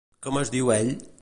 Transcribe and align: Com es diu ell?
Com 0.27 0.39
es 0.43 0.53
diu 0.55 0.73
ell? 0.77 0.93